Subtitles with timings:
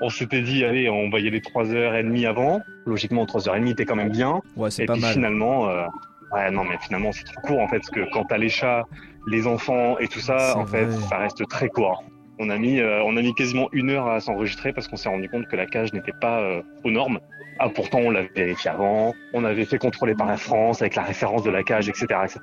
[0.00, 2.60] On s'était dit, allez, on va y aller 3h30 avant.
[2.86, 4.40] Logiquement, 3h30 était quand même bien.
[4.56, 5.12] Ouais, c'est Et pas puis mal.
[5.12, 5.84] finalement, euh,
[6.32, 8.84] ouais, non, mais finalement, c'est trop court en fait, parce que quand t'as les chats,
[9.26, 12.02] les enfants et tout ça, en fait, ça reste très court.
[12.38, 15.08] On a mis, euh, on a mis quasiment une heure à s'enregistrer parce qu'on s'est
[15.08, 17.18] rendu compte que la cage n'était pas euh, aux normes.
[17.58, 21.02] Ah, pourtant, on l'avait vérifié avant, on avait fait contrôler par la France avec la
[21.02, 22.38] référence de la cage, etc., etc.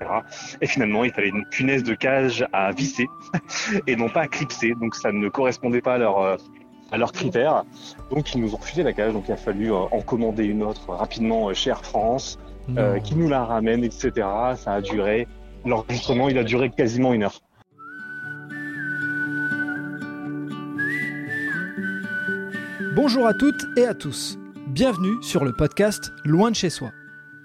[0.60, 3.06] Et finalement, il fallait une punaise de cage à visser
[3.88, 4.74] et non pas à clipser.
[4.82, 6.36] Donc, ça ne correspondait pas à leur, euh,
[6.92, 7.64] à leurs critères.
[8.12, 9.14] Donc, ils nous ont refusé la cage.
[9.14, 12.38] Donc, il a fallu euh, en commander une autre rapidement euh, chez Air France
[12.78, 14.12] euh, qui nous la ramène, etc.
[14.56, 15.28] Ça a duré,
[15.66, 17.42] l'enregistrement, il a duré quasiment une heure.
[22.96, 24.38] Bonjour à toutes et à tous.
[24.68, 26.92] Bienvenue sur le podcast Loin de chez soi.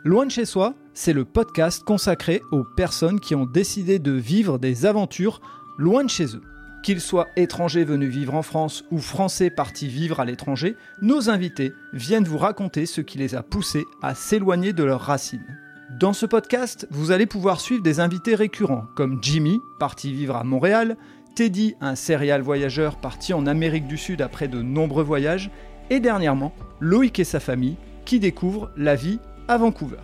[0.04, 4.58] Loin de chez soi, c'est le podcast consacré aux personnes qui ont décidé de vivre
[4.58, 5.40] des aventures
[5.76, 6.42] loin de chez eux.
[6.82, 11.74] Qu'ils soient étrangers venus vivre en France ou français partis vivre à l'étranger, nos invités
[11.92, 15.58] viennent vous raconter ce qui les a poussés à s'éloigner de leurs racines.
[15.98, 20.44] Dans ce podcast, vous allez pouvoir suivre des invités récurrents comme Jimmy, parti vivre à
[20.44, 20.96] Montréal,
[21.34, 25.50] Teddy, un serial voyageur parti en Amérique du Sud après de nombreux voyages,
[25.90, 29.96] et dernièrement, Loïc et sa famille qui découvrent la vie à Vancouver.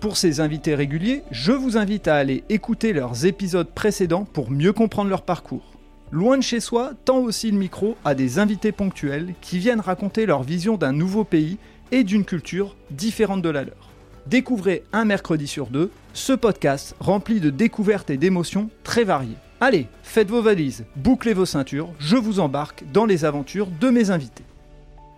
[0.00, 4.72] Pour ces invités réguliers, je vous invite à aller écouter leurs épisodes précédents pour mieux
[4.72, 5.77] comprendre leur parcours.
[6.10, 10.24] Loin de chez soi tend aussi le micro à des invités ponctuels qui viennent raconter
[10.24, 11.58] leur vision d'un nouveau pays
[11.92, 13.90] et d'une culture différente de la leur.
[14.26, 19.36] Découvrez un mercredi sur deux ce podcast rempli de découvertes et d'émotions très variées.
[19.60, 24.10] Allez, faites vos valises, bouclez vos ceintures, je vous embarque dans les aventures de mes
[24.10, 24.44] invités.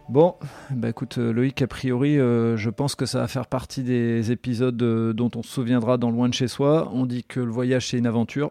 [0.09, 0.35] Bon,
[0.71, 4.33] bah écoute euh, Loïc, a priori, euh, je pense que ça va faire partie des
[4.33, 6.91] épisodes euh, dont on se souviendra dans Loin de chez soi.
[6.93, 8.51] On dit que le voyage c'est une aventure.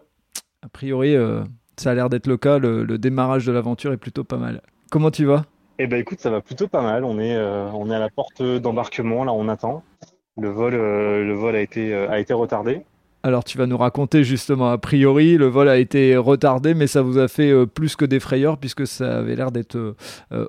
[0.62, 1.14] A priori,
[1.80, 4.60] ça a l'air d'être le cas, le, le démarrage de l'aventure est plutôt pas mal.
[4.90, 5.44] Comment tu vas?
[5.78, 7.04] Eh ben écoute, ça va plutôt pas mal.
[7.04, 9.82] On est, euh, on est à la porte d'embarquement, là on attend.
[10.38, 12.82] Le vol, euh, le vol a été, euh, a été retardé.
[13.22, 17.00] Alors tu vas nous raconter justement, a priori, le vol a été retardé, mais ça
[17.00, 19.94] vous a fait plus que des frayeurs puisque ça avait l'air d'être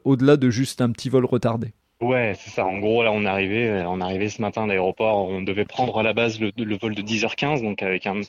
[0.06, 1.74] au-delà de juste un petit vol retardé.
[2.02, 2.66] Ouais, c'est ça.
[2.66, 5.28] En gros, là on est arrivé, euh, on est arrivé ce matin à l'aéroport.
[5.28, 8.22] On devait prendre à la base le, le vol de 10h15, donc avec un,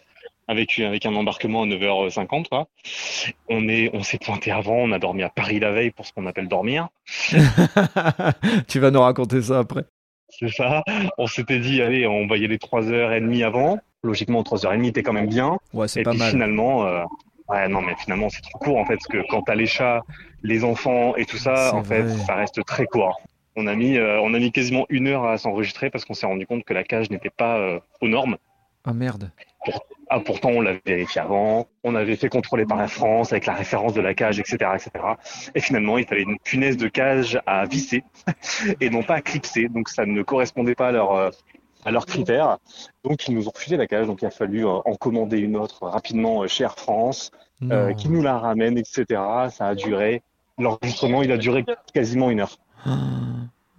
[0.48, 2.68] avec, avec un embarquement à 9h50, quoi.
[3.48, 6.12] On est, on s'est pointé avant, on a dormi à Paris la veille pour ce
[6.12, 6.88] qu'on appelle dormir.
[8.68, 9.84] tu vas nous raconter ça après.
[10.28, 10.82] C'est ça.
[11.18, 13.78] On s'était dit, allez, on va y aller 3h30 avant.
[14.02, 15.58] Logiquement, 3h30 était quand même bien.
[15.72, 16.30] Ouais, c'est Et pas puis mal.
[16.30, 17.02] finalement, euh,
[17.48, 20.00] ouais, non, mais finalement, c'est trop court en fait, parce que quand t'as les chats,
[20.42, 23.20] les enfants et tout ça, C'est en fait, ça reste très court.
[23.54, 26.26] On a mis, euh, on a mis quasiment une heure à s'enregistrer parce qu'on s'est
[26.26, 28.38] rendu compte que la cage n'était pas euh, aux normes.
[28.84, 29.30] Ah merde.
[30.14, 33.54] Ah, pourtant, on l'avait vérifié avant, on avait fait contrôler par la France avec la
[33.54, 34.90] référence de la cage, etc., etc.
[35.54, 38.04] Et finalement, il fallait une punaise de cage à visser
[38.82, 39.70] et non pas à clipser.
[39.70, 41.30] Donc, ça ne correspondait pas à leur, euh,
[41.86, 42.58] à leurs critères.
[43.04, 44.06] Donc, ils nous ont refusé la cage.
[44.06, 47.30] Donc, il a fallu euh, en commander une autre rapidement euh, chez Air France,
[47.70, 49.18] euh, qui nous la ramène, etc.
[49.48, 50.22] Ça a duré,
[50.58, 51.64] l'enregistrement, il a duré
[51.94, 52.58] quasiment une heure.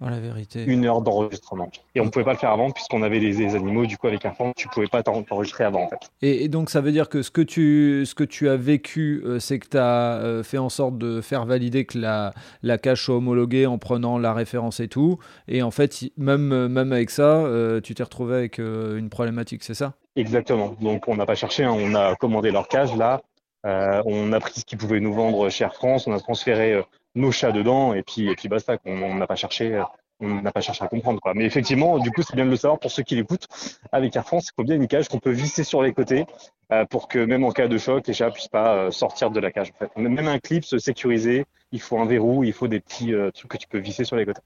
[0.06, 0.64] Oh, la vérité.
[0.66, 1.70] Une heure d'enregistrement.
[1.94, 3.86] Et on ne pouvait pas le faire avant puisqu'on avait les, animaux.
[3.86, 6.10] Du coup, avec Air France, tu pouvais pas t'en- t'enregistrer avant, en fait.
[6.20, 9.22] Et, et donc ça veut dire que ce que tu, ce que tu as vécu,
[9.24, 13.02] euh, c'est que tu as fait en sorte de faire valider que la, la cage
[13.04, 15.18] soit homologuée en prenant la référence et tout.
[15.48, 19.08] Et en fait, même, euh, même avec ça, euh, tu t'es retrouvé avec euh, une
[19.08, 19.94] problématique, c'est ça?
[20.16, 20.76] Exactement.
[20.80, 21.74] Donc on n'a pas cherché, hein.
[21.74, 23.22] on a commandé leur cage là,
[23.66, 26.74] Euh, on a pris ce qu'ils pouvaient nous vendre chez Air France, on a transféré
[26.74, 26.82] euh,
[27.14, 28.76] nos chats dedans et puis et puis basta.
[28.84, 29.82] On on n'a pas cherché,
[30.20, 31.32] on n'a pas cherché à comprendre quoi.
[31.34, 33.46] Mais effectivement, du coup, c'est bien de le savoir pour ceux qui l'écoutent.
[33.92, 36.26] Avec Air France, il faut bien une cage qu'on peut visser sur les côtés
[36.72, 39.40] euh, pour que même en cas de choc, les chats puissent pas euh, sortir de
[39.40, 39.72] la cage.
[39.74, 43.30] En fait, même un clip sécurisé, il faut un verrou, il faut des petits euh,
[43.30, 44.42] trucs que tu peux visser sur les côtés.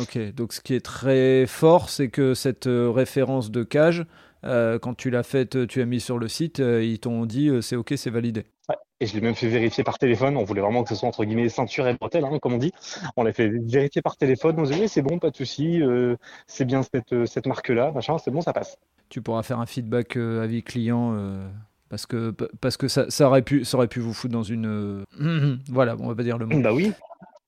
[0.00, 4.04] Ok, donc ce qui est très fort, c'est que cette référence de cage,
[4.42, 7.94] quand tu l'as faite, tu l'as mis sur le site, ils t'ont dit c'est ok,
[7.96, 8.44] c'est validé.
[8.68, 8.76] Ouais.
[9.00, 10.36] Et je l'ai même fait vérifier par téléphone.
[10.36, 12.72] On voulait vraiment que ce soit entre guillemets ceinture et bretelle, hein, comme on dit.
[13.16, 14.54] On l'a fait vérifier par téléphone.
[14.58, 15.82] On s'est dit, oui, c'est bon, pas de souci.
[15.82, 18.78] euh, c'est bien cette, euh, cette marque-là, machin, c'est bon, ça passe.
[19.08, 21.12] Tu pourras faire un feedback euh, avis client.
[21.14, 21.46] euh,
[21.90, 22.30] parce que,
[22.60, 25.04] parce que ça, ça, aurait pu, ça aurait pu vous foutre dans une.
[25.68, 26.58] voilà, on va pas dire le mot.
[26.60, 26.92] Bah oui,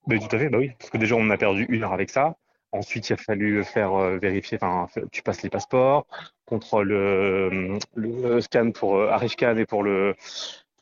[0.07, 0.71] bah, tout à fait, bah oui.
[0.79, 2.37] Parce que déjà, on a perdu une heure avec ça.
[2.73, 6.07] Ensuite, il a fallu faire euh, vérifier, enfin, tu passes les passeports,
[6.45, 10.15] contrôle euh, le scan pour euh, ArriveScan et pour le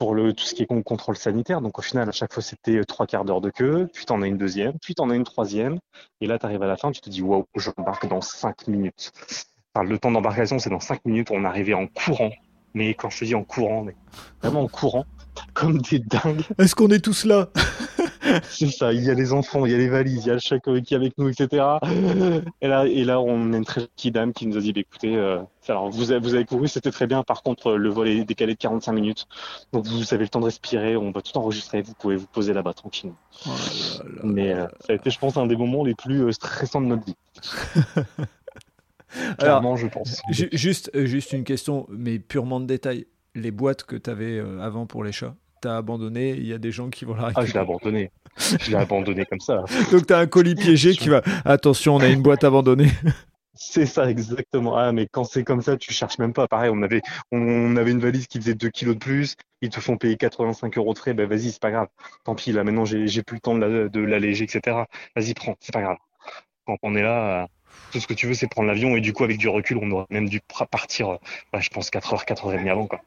[0.04, 1.62] pour le tout ce qui est con- contrôle sanitaire.
[1.62, 4.20] Donc au final, à chaque fois, c'était euh, trois quarts d'heure de queue, puis t'en
[4.20, 5.78] as une deuxième, puis t'en as une troisième,
[6.20, 9.12] et là, t'arrives à la fin, tu te dis waouh, j'embarque dans cinq minutes.
[9.82, 11.30] Le temps d'embarcation, c'est dans cinq minutes.
[11.30, 12.32] On arrivait en courant,
[12.74, 13.96] mais quand je te dis en courant, mais
[14.42, 15.06] vraiment en courant,
[15.54, 16.42] comme des dingues.
[16.58, 17.48] Est-ce qu'on est tous là?
[18.44, 20.34] C'est ça, il y a les enfants, il y a les valises, il y a
[20.34, 21.64] le chèque qui est avec nous, etc.
[22.60, 24.80] Et là, et là, on a une très petite dame qui nous a dit, bah,
[24.80, 27.22] écoutez, euh, alors vous avez, vous avez couru, c'était très bien.
[27.22, 29.26] Par contre, le vol est décalé de 45 minutes,
[29.72, 30.96] donc vous avez le temps de respirer.
[30.96, 31.82] On va tout enregistrer.
[31.82, 33.16] Vous pouvez vous poser là-bas tranquillement.
[33.46, 33.50] Oh
[34.22, 36.86] Mais euh, ça a été, je pense, un des moments les plus euh, stressants de
[36.86, 37.16] notre vie.
[39.38, 40.22] alors, je pense.
[40.30, 43.06] Juste, juste une question, mais purement de détail.
[43.34, 46.70] Les boîtes que tu avais avant pour les chats, t'as abandonné, il y a des
[46.70, 47.46] gens qui vont la récupérer.
[47.46, 48.10] Ah, je l'ai abandonné.
[48.36, 49.64] Je l'ai abandonné comme ça.
[49.92, 51.22] Donc tu as un colis piégé qui va.
[51.46, 52.90] Attention, on a une boîte abandonnée.
[53.54, 54.76] C'est ça, exactement.
[54.76, 56.48] Ah, mais quand c'est comme ça, tu cherches même pas.
[56.48, 59.36] Pareil, on avait, on avait une valise qui faisait 2 kilos de plus.
[59.62, 61.14] Ils te font payer 85 euros de frais.
[61.14, 61.86] Ben vas-y, c'est pas grave.
[62.24, 64.78] Tant pis, là, maintenant, j'ai plus le temps de l'alléger, etc.
[65.14, 65.96] Vas-y, prends, c'est pas grave.
[66.66, 67.46] Quand on est là,
[67.92, 68.96] tout ce que tu veux, c'est prendre l'avion.
[68.96, 70.40] Et du coup, avec du recul, on aurait même dû
[70.72, 71.18] partir,
[71.56, 73.00] je pense, 4 heures, 4 heures et demie avant, quoi.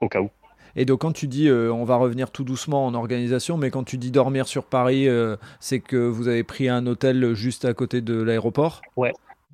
[0.00, 0.30] Au cas où.
[0.76, 3.84] Et donc quand tu dis euh, on va revenir tout doucement en organisation, mais quand
[3.84, 7.74] tu dis dormir sur Paris, euh, c'est que vous avez pris un hôtel juste à
[7.74, 9.12] côté de l'aéroport Ouais.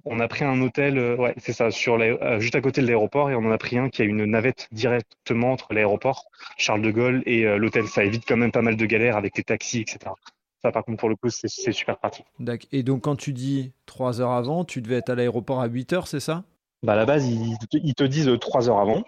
[0.08, 1.98] On a pris un hôtel, euh, ouais, c'est ça, sur
[2.38, 4.68] juste à côté de l'aéroport, et on en a pris un qui a une navette
[4.70, 6.26] directement entre l'aéroport,
[6.56, 7.88] Charles de Gaulle, et l'hôtel.
[7.88, 10.12] Ça évite quand même pas mal de galères avec les taxis, etc.
[10.62, 12.24] Ça, par contre, pour le coup, c'est super pratique.
[12.70, 15.92] Et donc, quand tu dis 3 heures avant, tu devais être à l'aéroport à 8
[15.92, 16.44] heures, c'est ça?
[16.84, 19.02] Bah, À la base, ils, ils te disent 3 heures avant.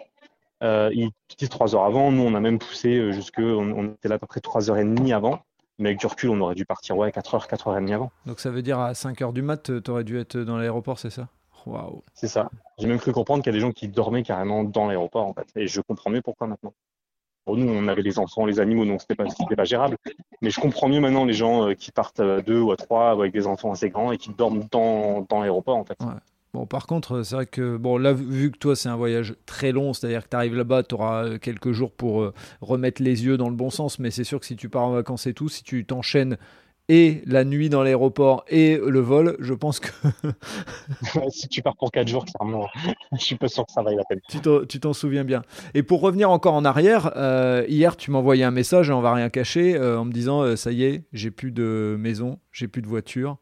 [0.61, 2.11] Euh, ils disent trois heures avant.
[2.11, 4.77] Nous, on a même poussé euh, jusque, on, était là à peu près trois heures
[4.77, 5.41] et demie avant.
[5.77, 7.93] Mais avec du recul, on aurait dû partir ouais, 4 heures, 4 heures et demie
[7.93, 8.11] avant.
[8.25, 10.99] Donc ça veut dire à 5 heures du mat, tu aurais dû être dans l'aéroport,
[10.99, 11.29] c'est ça?
[11.65, 12.03] Waouh.
[12.13, 12.49] C'est ça.
[12.77, 15.33] J'ai même cru comprendre qu'il y a des gens qui dormaient carrément dans l'aéroport, en
[15.33, 15.47] fait.
[15.55, 16.73] Et je comprends mieux pourquoi maintenant.
[17.47, 19.97] Nous, on avait les enfants, les animaux, donc c'était pas, pas gérable.
[20.41, 23.09] Mais je comprends mieux maintenant les gens euh, qui partent à deux ou à trois
[23.09, 25.97] avec des enfants assez grands et qui dorment dans, dans l'aéroport, en fait.
[26.01, 26.13] Ouais.
[26.53, 29.71] Bon, par contre, c'est vrai que, bon, là, vu que toi, c'est un voyage très
[29.71, 33.23] long, c'est-à-dire que tu arrives là-bas, tu auras euh, quelques jours pour euh, remettre les
[33.23, 35.35] yeux dans le bon sens, mais c'est sûr que si tu pars en vacances et
[35.35, 36.37] tout, si tu t'enchaînes
[36.89, 39.89] et la nuit dans l'aéroport et le vol, je pense que.
[41.29, 42.67] si tu pars pour 4 jours, clairement,
[43.13, 44.19] je suis pas sûr que ça vaille la peine.
[44.67, 45.43] Tu t'en souviens bien.
[45.75, 49.13] Et pour revenir encore en arrière, euh, hier, tu m'envoyais un message, et on va
[49.13, 52.67] rien cacher, euh, en me disant euh, Ça y est, j'ai plus de maison, j'ai
[52.67, 53.37] plus de voiture.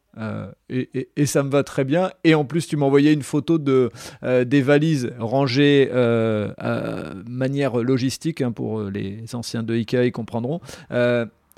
[0.68, 2.10] Et, et, ça me va très bien.
[2.24, 3.88] Et en plus, tu m'envoyais une photo de,
[4.22, 10.60] des valises rangées à manière logistique, hein, pour les anciens de Ikea, ils comprendront.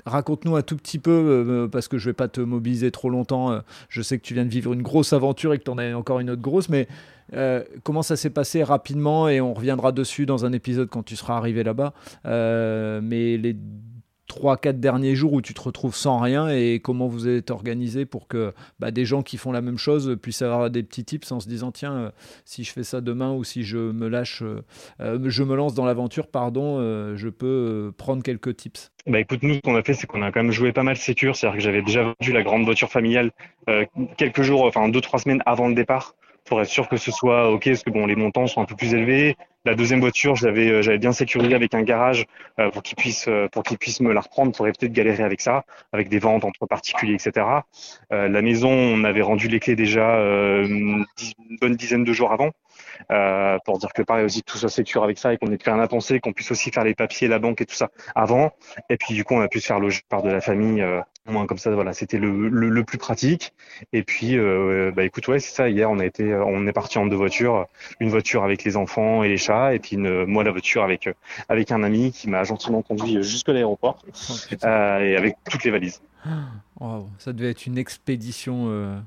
[0.05, 3.51] Raconte-nous un tout petit peu, euh, parce que je vais pas te mobiliser trop longtemps.
[3.51, 3.59] Euh,
[3.89, 5.93] je sais que tu viens de vivre une grosse aventure et que tu en as
[5.93, 6.87] encore une autre grosse, mais
[7.33, 11.15] euh, comment ça s'est passé rapidement et on reviendra dessus dans un épisode quand tu
[11.15, 11.93] seras arrivé là-bas.
[12.25, 13.55] mais les
[14.31, 18.05] trois, quatre derniers jours où tu te retrouves sans rien et comment vous êtes organisé
[18.05, 21.29] pour que bah, des gens qui font la même chose puissent avoir des petits tips
[21.33, 22.11] en se disant tiens, euh,
[22.45, 24.61] si je fais ça demain ou si je me lâche, euh,
[25.01, 26.77] euh, je me lance dans l'aventure, pardon,
[27.17, 28.93] je peux prendre quelques tips.
[29.05, 30.95] Bah écoute, nous, ce qu'on a fait, c'est qu'on a quand même joué pas mal
[30.95, 31.35] sécure.
[31.35, 33.31] C'est-à-dire que j'avais déjà vendu la grande voiture familiale
[34.15, 37.51] quelques jours, enfin deux, trois semaines avant le départ pour être sûr que ce soit
[37.51, 39.35] OK, parce que bon, les montants sont un peu plus élevés.
[39.63, 42.25] La deuxième voiture, j'avais euh, j'avais bien sécurisé avec un garage
[42.59, 44.51] euh, pour qu'il puisse euh, pour qu'il puisse me la reprendre.
[44.53, 47.45] Pour éviter de galérer avec ça, avec des ventes entre particuliers, etc.
[48.09, 50.15] la maison, on avait rendu les clés déjà
[50.63, 51.05] une,
[51.61, 52.51] bonne dizaine de jours avant.
[53.65, 55.87] pour dire que pareil aussi tout soit sécure avec ça et qu'on ait rien à
[55.87, 58.51] penser, qu'on puisse aussi faire les papiers, la banque et tout ça avant.
[58.89, 60.83] Et puis du coup, on a pu se faire loger par de la famille
[61.27, 63.53] moins comme ça, voilà, c'était le, le, plus pratique.
[63.93, 65.69] Et puis, euh, bah écoute, ouais, c'est ça.
[65.69, 67.67] Hier, on a été, on est parti en deux voitures,
[67.99, 71.09] une voiture avec les enfants et les chats, et puis une, moi la voiture avec
[71.49, 75.71] avec un ami qui m'a gentiment conduit jusque l'aéroport oh, euh, et avec toutes les
[75.71, 76.01] valises.
[76.79, 78.65] Wow, ça devait être une expédition.
[78.69, 78.97] Euh...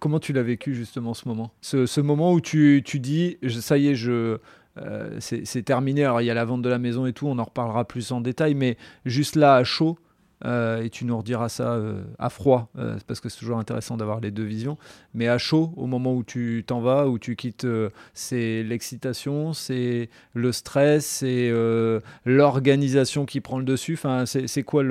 [0.00, 1.52] Comment tu l'as vécu justement ce moment?
[1.60, 4.38] Ce, ce, moment où tu, tu dis, ça y est, je,
[4.78, 6.04] euh, c'est terminé.
[6.04, 8.12] Alors il y a la vente de la maison et tout, on en reparlera plus
[8.12, 9.98] en détail, mais juste là à chaud,
[10.44, 13.96] euh, et tu nous rediras ça euh, à froid, euh, parce que c'est toujours intéressant
[13.96, 14.78] d'avoir les deux visions.
[15.14, 17.66] Mais à chaud, au moment où tu t'en vas, où tu quittes,
[18.14, 21.52] c'est l'excitation, c'est le stress, c'est
[22.24, 23.94] l'organisation qui prend le dessus.
[23.94, 24.82] Enfin, c'est quoi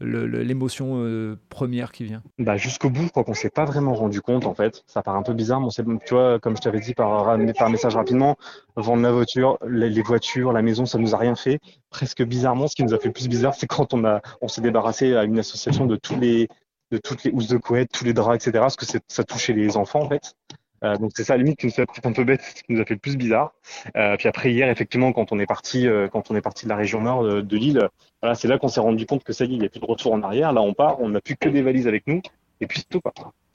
[0.00, 2.22] l'émotion première qui vient?
[2.38, 4.82] Bah, Jusqu'au bout, je crois qu'on s'est pas vraiment rendu compte, en fait.
[4.86, 5.68] Ça paraît un peu bizarre, mais
[6.06, 7.36] tu vois, comme je t'avais dit par,
[7.70, 8.36] message rapidement,
[8.76, 11.60] vendre la voiture, les, les, voitures, la maison, ça nous a rien fait.
[11.90, 14.60] Presque bizarrement, ce qui nous a fait plus bizarre, c'est quand on a, on s'est
[14.60, 16.48] débarrassé à une association de tous les,
[16.90, 18.60] de toutes les housses de couette, tous les draps, etc.
[18.60, 20.34] Parce que ça touchait les enfants, en fait.
[20.82, 22.62] Euh, donc c'est ça, à la limite, qui nous a fait un peu bête, ce
[22.62, 23.52] qui nous a fait le plus bizarre.
[23.96, 26.70] Euh, puis après hier, effectivement, quand on est parti, euh, quand on est parti de
[26.70, 27.90] la région nord de, de
[28.22, 29.80] voilà, c'est là qu'on s'est rendu compte que ça y est, il n'y a plus
[29.80, 30.52] de retour en arrière.
[30.52, 32.22] Là, on part, on n'a plus que des valises avec nous,
[32.60, 33.00] et puis c'est tout.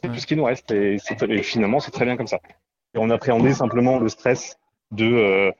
[0.01, 0.97] C'est tout ce qui nous reste, et,
[1.29, 2.39] et finalement, c'est très bien comme ça.
[2.93, 4.57] Et on appréhendait simplement le stress
[4.91, 5.51] de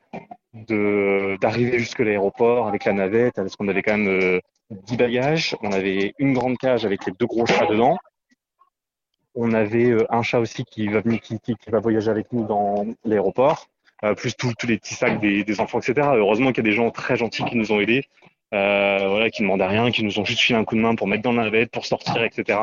[0.55, 4.39] d'arriver jusque l'aéroport avec la navette, parce qu'on avait quand même euh,
[4.71, 7.97] 10 bagages, on avait une grande cage avec les deux gros chats dedans.
[9.35, 12.85] On avait euh, un chat aussi qui va, venir, qui, va voyager avec nous dans
[13.03, 13.67] l'aéroport,
[14.03, 16.07] euh, plus tous les petits sacs des, enfants, etc.
[16.13, 18.05] Heureusement qu'il y a des gens très gentils qui nous ont aidés,
[18.53, 20.95] euh, voilà, qui ne demandaient rien, qui nous ont juste filé un coup de main
[20.95, 22.59] pour mettre dans la navette, pour sortir, etc.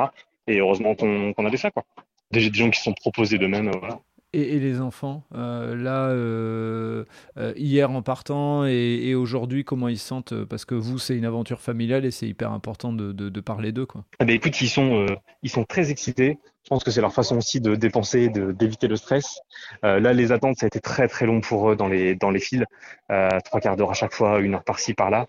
[0.47, 1.85] Et heureusement qu'on qu avait ça, quoi.
[2.31, 4.01] Des, des gens qui sont proposés d'eux-mêmes, voilà
[4.33, 7.05] et, les enfants euh, Là, euh,
[7.39, 11.25] euh, hier en partant et, aujourd'hui, comment ils se sentent Parce que vous, c'est une
[11.25, 13.87] aventure familiale et c'est hyper important de, parler d'eux.
[13.87, 14.05] Quoi.
[14.21, 15.07] Ah ben, écoute, ils sont,
[15.43, 16.39] ils sont très excités.
[16.65, 19.41] Je pense que c'est leur façon aussi de dépenser, d'éviter le stress.
[19.83, 22.41] là, les attentes, ça a été très très long pour eux dans les, dans les
[22.41, 22.63] fils.
[23.09, 25.27] trois quarts d'heure à chaque fois, une heure par-ci, par-là.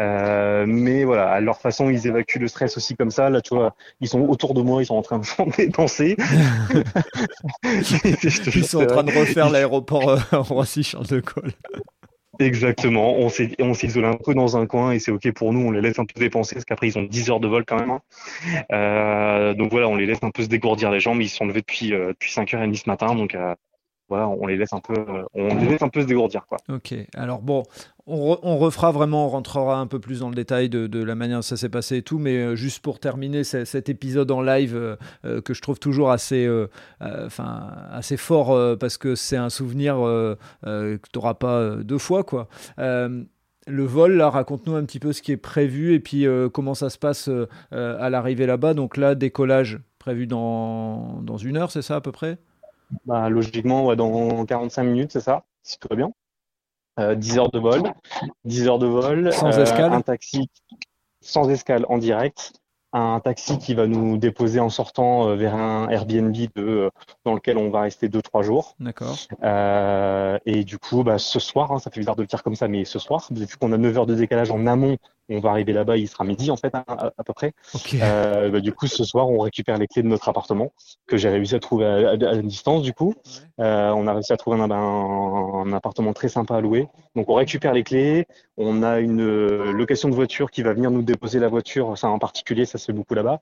[0.00, 3.30] Euh, mais voilà, à leur façon, ils évacuent le stress aussi comme ça.
[3.30, 6.16] Là, tu vois, ils sont autour de moi, ils sont en train de chanter, danser.
[7.62, 11.52] ils sont en train de refaire l'aéroport euh, Roissy-Charles de Gaulle.
[12.38, 13.16] Exactement.
[13.18, 13.28] On
[13.74, 15.60] s'isole un peu dans un coin et c'est ok pour nous.
[15.60, 17.78] On les laisse un peu dépenser parce qu'après ils ont 10 heures de vol quand
[17.78, 17.90] même.
[17.90, 18.00] Hein.
[18.72, 21.20] Euh, donc voilà, on les laisse un peu se dégourdir les jambes.
[21.20, 23.54] Ils sont levés depuis euh, depuis 5h30 ce matin, donc euh,
[24.14, 24.94] on les laisse un peu,
[25.34, 26.58] on les laisse un peu se dégourdir quoi.
[26.68, 26.94] Ok.
[27.14, 27.64] Alors bon,
[28.06, 31.42] on, refera vraiment, on rentrera un peu plus dans le détail de, la manière dont
[31.42, 34.96] ça s'est passé et tout, mais euh, juste pour terminer cet épisode en live euh,
[35.24, 36.48] euh, que je trouve toujours assez,
[37.00, 42.24] assez fort parce que c'est un souvenir que tu n'auras pas deux fois.
[42.24, 42.48] quoi.
[42.76, 46.90] le vol, là, raconte-nous un petit peu ce qui est prévu et puis comment ça
[46.90, 47.30] se passe
[47.70, 48.74] à l'arrivée là-bas.
[48.74, 52.38] Donc là, décollage prévu dans une heure, c'est ça à peu près?
[53.06, 56.12] Bah, Logiquement, ouais, dans 45 minutes, c'est ça, si tout va bien.
[56.98, 57.82] 10 euh, heures de vol,
[58.44, 59.92] 10 heures de vol, sans escale.
[59.92, 60.48] un taxi
[61.20, 62.52] sans escale en direct,
[62.94, 66.90] un taxi qui va nous déposer en sortant euh, vers un Airbnb de, euh,
[67.24, 68.76] dans lequel on va rester 2-3 jours.
[68.78, 69.16] D'accord.
[69.42, 72.54] Euh, et du coup, bah, ce soir, hein, ça fait bizarre de le dire comme
[72.54, 74.96] ça, mais ce soir, vu qu'on a 9 heures de décalage en amont,
[75.28, 77.52] on va arriver là-bas, il sera midi en fait, à, peu près.
[77.94, 80.72] Euh, bah, du coup, ce soir, on récupère les clés de notre appartement
[81.06, 82.82] que j'ai réussi à trouver à, à, distance.
[82.82, 83.14] Du coup,
[83.60, 86.88] euh, on a réussi à trouver un, un, appartement très sympa à louer.
[87.14, 88.26] Donc, on récupère les clés.
[88.56, 91.96] On a une euh, location de voiture qui va venir nous déposer la voiture.
[91.96, 93.40] Ça, en particulier, ça se fait beaucoup là-bas,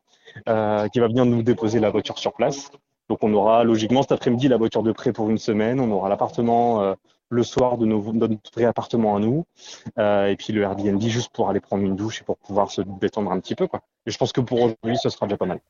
[0.48, 2.70] euh, qui va venir nous déposer la voiture sur place.
[3.08, 5.80] Donc, on aura logiquement cet après-midi la voiture de prêt pour une semaine.
[5.80, 6.94] On aura l'appartement euh,
[7.32, 9.44] le soir de, nos, notre vrai appartement à nous,
[9.98, 12.82] euh, et puis le Airbnb juste pour aller prendre une douche et pour pouvoir se
[13.00, 13.66] détendre un petit peu.
[13.66, 13.80] Quoi.
[14.06, 15.60] Et je pense que pour aujourd'hui, ce sera déjà pas mal.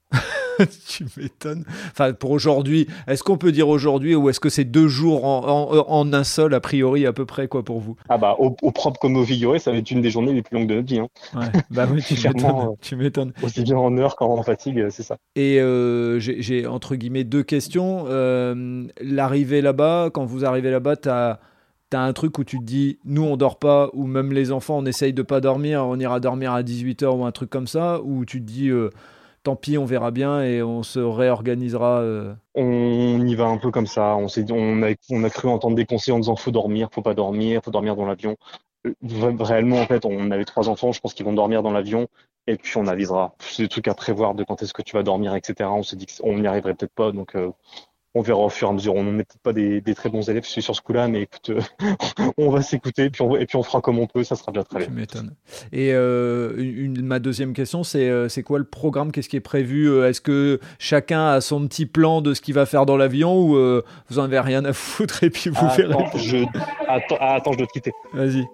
[0.88, 1.64] tu m'étonnes.
[1.90, 5.84] Enfin, pour aujourd'hui, est-ce qu'on peut dire aujourd'hui ou est-ce que c'est deux jours en,
[5.86, 7.96] en, un seul, a priori, à peu près, quoi, pour vous?
[8.08, 10.56] Ah, bah, au, propre comme au figuré, ça va être une des journées les plus
[10.56, 10.98] longues de notre vie.
[10.98, 11.08] Hein.
[11.34, 12.76] Ouais, bah oui, tu m'étonnes.
[12.80, 13.32] tu m'étonnes.
[13.42, 15.16] Aussi bien en heure qu'en fatigue, c'est ça.
[15.36, 18.04] Et euh, j'ai, entre guillemets, deux questions.
[18.08, 21.40] Euh, l'arrivée là-bas, quand vous arrivez là-bas, tu as
[21.92, 24.78] t'as un truc où tu te dis, nous on dort pas, ou même les enfants
[24.78, 28.00] on essaye de pas dormir, on ira dormir à 18h ou un truc comme ça,
[28.02, 28.88] ou tu te dis, euh,
[29.42, 32.00] tant pis, on verra bien et on se réorganisera.
[32.00, 32.32] Euh.
[32.54, 34.16] On y va un peu comme ça.
[34.16, 37.12] On, on, a, on a cru entendre des conseils en disant faut dormir, faut pas
[37.12, 38.38] dormir, faut dormir dans l'avion.
[38.86, 38.94] Euh,
[39.38, 42.08] réellement, en fait, on avait trois enfants, je pense qu'ils vont dormir dans l'avion
[42.46, 43.34] et puis on avisera.
[43.38, 45.68] C'est des trucs à prévoir de quand est-ce que tu vas dormir, etc.
[45.70, 47.36] On s'est dit qu'on n'y arriverait peut-être pas, donc
[48.14, 48.94] on verra au fur et à mesure.
[48.94, 51.60] On n'est peut-être pas des, très bons élèves sur ce coup-là, mais écoute, euh,
[52.36, 54.62] on va s'écouter puis on, et puis on fera comme on peut, ça sera bien
[54.62, 54.88] très bien.
[54.88, 55.34] Tu m'étonnes.
[55.72, 59.12] Et euh, une, ma deuxième question, c'est euh, c'est quoi le programme?
[59.12, 60.02] Qu'est-ce qui est prévu?
[60.04, 63.82] Est-ce que chacun a son petit plan de ce qu'il va faire dans l'avion ou
[64.08, 66.44] vous en avez rien à foutre et puis vous attends, verrez je,
[66.88, 67.92] attends, attends, je dois te quitter.
[68.12, 68.44] Vas-y.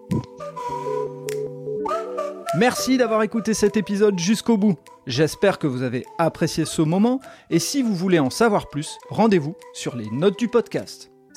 [2.57, 4.77] Merci d'avoir écouté cet épisode jusqu'au bout.
[5.09, 9.57] J'espère que vous avez apprécié ce moment et si vous voulez en savoir plus, rendez-vous
[9.73, 11.11] sur les notes du podcast.